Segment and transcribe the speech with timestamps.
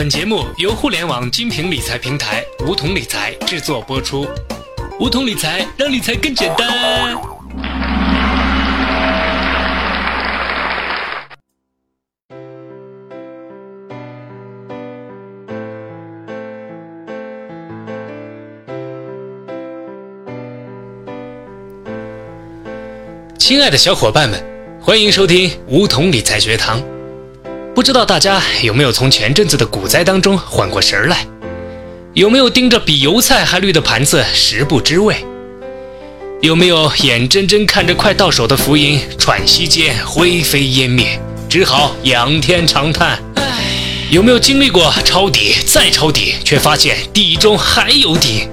[0.00, 4.26] 本节目由互联网金平理财平台梧桐理财制作播出。
[4.98, 6.66] 梧桐理财让理财更简单。
[23.38, 24.42] 亲爱的小伙伴们，
[24.80, 26.82] 欢迎收听梧桐理财学堂。
[27.72, 31.24] 不知道大家有没有从前阵子的股灾当中缓过神儿来？
[32.14, 35.24] 有没有盯着比油菜还绿的盘子食不知味？
[36.40, 43.22] 有没有眼睁睁看着快到手的浮盈喘息间灰飞烟灭，只好仰天长叹？
[43.36, 43.44] 唉，
[44.10, 48.48] 有没有经历过抄底再抄底，却发现底中还有底？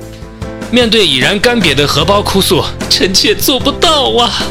[0.69, 4.43] 面对已然干瘪的荷包哭诉，臣妾做不到啊！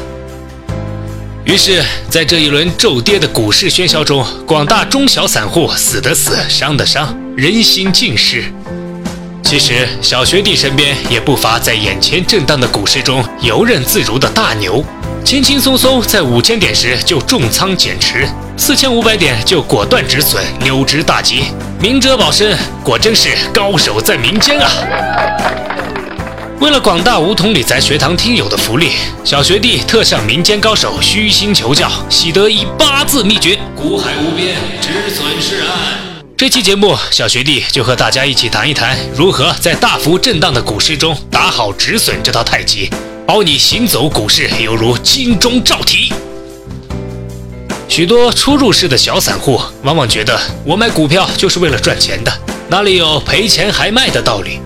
[1.46, 8.42] 于是，在这一轮骤跌的股市喧嚣中，广大中小散户死的死，伤的伤，人心尽失。
[9.44, 14.84] 其实，小学弟身边也不乏在眼前震荡的股市中游刃自如的大牛，
[15.24, 18.26] 轻轻松松在五千点时就重仓减持，
[18.56, 21.44] 四千五百点就果断止损，溜之大吉，
[21.80, 25.75] 明哲保身，果真是高手在民间啊！
[26.58, 35.68] 为了广大梧桐理财学堂听友的福利，小学弟特向民间高手虚心求教，喜得一八字秘诀：股海无边，止损是岸。
[36.34, 42.90] 这期节目，小学弟就和大家一起谈一谈，如何在大幅震荡的股市中打好止损这套太极，
[43.26, 46.10] 保你行走股市犹如金钟罩体。
[47.86, 52.32] 许多初入市的小散户往往觉得，我买股票就是为了赚钱的，
[52.68, 54.58] 哪里有赔钱还卖的道理？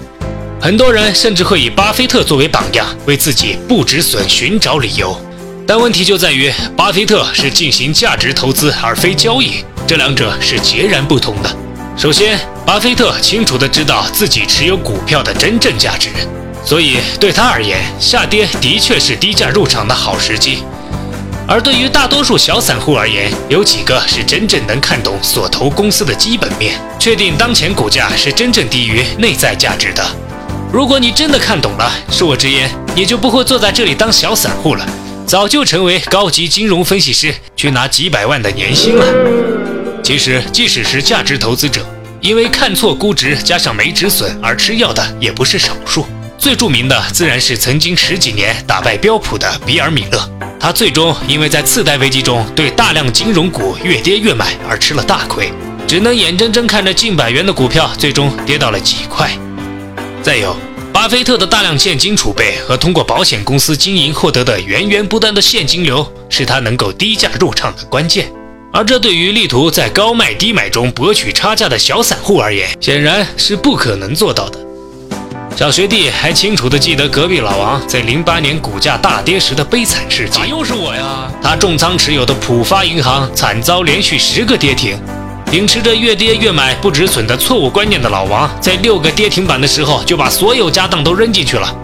[0.62, 5.18] 很多人甚至会以巴菲特作为榜样，为自己不止损寻找理由。
[5.66, 11.50] 但问题就在于，巴菲特是进行价值投资而非交易，这两者是截然不同的。
[11.96, 16.10] 首先，巴菲特清楚地知道自己持有股票的真正价值，
[16.62, 20.58] 所以对他而言，下跌的确是低价入场的好时机。
[21.48, 30.04] 而对于大多数小散户而言，有几个是真正能看懂所投公司的基本面，确定当前股价是真正低于内在价值的。
[30.72, 34.86] 如果你真的看懂了，恕我直言，你就不会坐在这里当小散户了，
[35.26, 39.04] 早就成为高级金融分析师，去拿几百万的年薪了。
[40.00, 41.84] 其实，即使是价值投资者，
[42.20, 46.06] 因为看错估值加上没止损而吃药的也不是少数。
[46.38, 55.52] 最著名的自然是曾经十几年打败标普的比尔·米勒，他最终因为在次贷危机中对大量金融股越跌越买而吃了大亏，
[55.88, 59.28] 只能眼睁睁看着近百元的股票最终跌到了几块。
[60.22, 60.54] 再有，
[60.92, 68.30] 巴菲特的大量现金储备和通过保险公司经营获得的源源不断的现金流，是他能够低价入场的关键。
[68.70, 74.58] 而这对于力图在高卖低买中博取差价的小散户而言，显然是不可能做到的。
[75.56, 80.38] 小学弟还清楚地记得隔壁老王在零八年股价大跌时的悲惨事迹。
[80.38, 81.32] 咋又是我呀？
[81.42, 84.98] 他重仓持有的浦发银行惨遭连续十个跌停。
[85.50, 91.74] 秉持着越跌越买不止损的错误观念的老王，在六个跌停板的时候就把所有家当都扔进去了。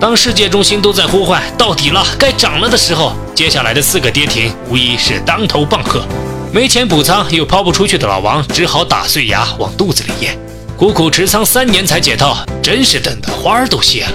[0.00, 6.04] 当世界中心都在呼唤到底了，该涨了的时候，接下来的四个跌停无疑是当头棒喝。
[6.52, 10.36] 没钱补仓又抛不出去的老王，只好打碎牙往肚子里咽。
[10.76, 14.12] 苦苦持仓三年才解套，真是等得花儿都谢了。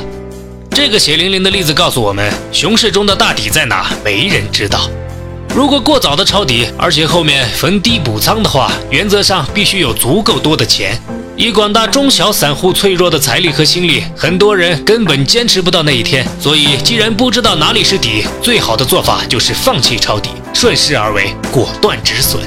[0.72, 4.90] 这个血淋淋的例子告诉我们，熊市中的大底在哪，没人知道。
[5.56, 10.98] 如果过早的抄底，而且后面逢低补仓的话，原则上必须有足够多的钱。
[11.36, 16.26] 以广大中小散户脆弱的财力和心力，很多人根本坚持不到那一天。
[16.40, 22.42] 所以，既然不知道哪里是底，最好的做法就是放弃抄底，顺势而为，果断止损。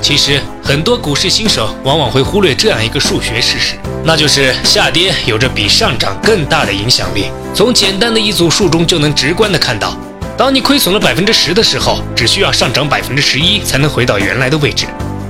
[0.00, 7.26] 其实，很多股市新手往往会忽略这样一个数学事实，那就是下跌有着比上涨更大的影响力。
[7.54, 9.96] 从简单的一组数中就能直观的看到。
[10.36, 14.86] 当你亏损了百分之十的时候，只需要上涨百分之十一才能回到原来的位置；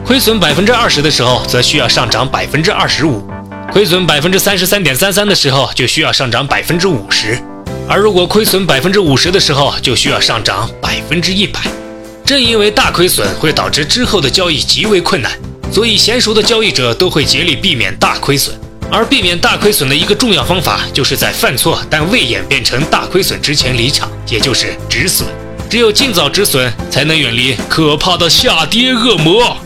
[0.07, 3.21] 亏损百分之二十的时候，则需要上涨百分之二十五；
[3.72, 7.37] 亏损百分之三十三点三三的时候，就需要上涨百分之五十；
[7.89, 11.60] 而如果亏损百分之五十的时候，就需要上涨百分之一百。
[12.25, 15.33] 正因为大亏损会导致之后的交易极为困难，
[15.72, 18.55] 所以娴熟的交易者都会竭力避免大亏损。
[18.94, 25.27] 而避免大亏损的一个重要方法，就是在犯错但未演变成大亏损之前离场，也就是止损。
[25.71, 29.56] 只有尽早止损，才能远离可怕的下跌恶魔。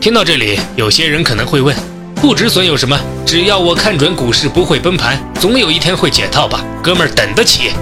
[0.00, 1.76] 听到这里，有些人可能会问：
[2.16, 2.98] 不止损有什么？
[3.26, 6.64] 只要我看准股市不会崩盘，总有一天会解套吧？
[6.82, 7.72] 哥们儿，等得起？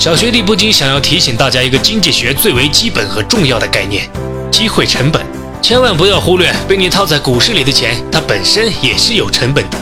[0.00, 4.10] 小学弟不禁想要提醒大家一个经济学最为基本和重要的概念：
[4.50, 5.24] 机会成本。
[5.62, 9.78] 千万不要忽略被你套在股市里的钱，它本身也是有成本的。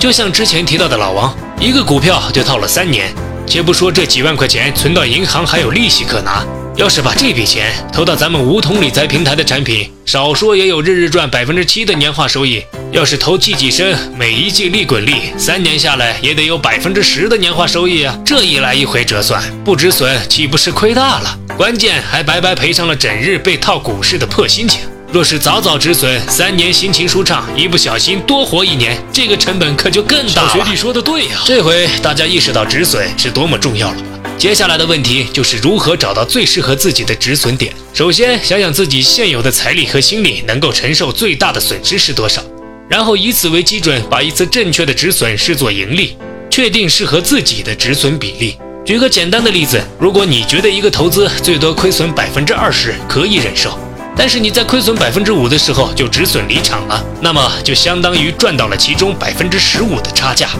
[0.00, 3.12] 就像之前提到的老王，一个股票就套了三年，
[3.46, 6.42] 且不说这几万块钱存到银行还有利息可拿。
[6.74, 12.62] 要是把这笔钱投到咱们梧桐理财平台的产品，少说也有日日赚百分之七的年化收益。
[12.92, 18.18] 要是投季季生，每一季利滚利，三年下来也得有百分之十的年化收益啊！
[18.24, 21.38] 这一来一回折算，不止损岂不是亏大了？
[21.58, 24.80] 关键还白白赔上了整日被套股市的破心情。
[25.12, 30.48] 若是早早止损，三年心情舒畅，一不小心多活一年，这个成本可就更大了。
[30.48, 33.96] 小学弟说的对呀，这回大家意识到止损是多么重要了。
[34.38, 37.74] 接下来的问题就是如何找到最适合自己的止损点。
[37.92, 42.40] 首先想想自己现有的财力和心理能够承受最大的损失是多少，
[42.88, 46.16] 然后以此为基准，把一次正确的止损视作盈利，
[46.48, 48.56] 确定适合自己的止损比例。
[48.84, 53.76] 举个简单的例子，如果你觉得一个投资最多亏损百分之二十可以忍受。
[54.22, 60.50] 但是你在亏损百分之五的时候就止损离场了，那么就相当于赚到了其中百分之十五的差价，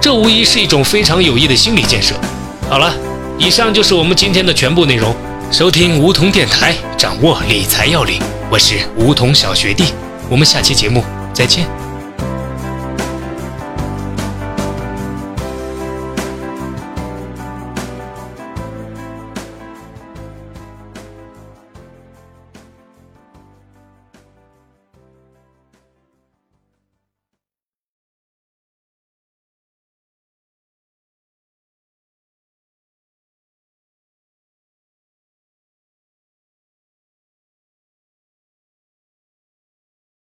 [0.00, 2.14] 这无疑是一种非常有益的心理建设。
[2.68, 2.94] 好了，
[3.36, 5.12] 以上就是我们今天的全部内容。
[5.50, 9.86] 收听梧桐电台，掌握理财要领，我是梧桐小学弟，
[10.28, 11.02] 我们下期节目
[11.34, 11.79] 再见。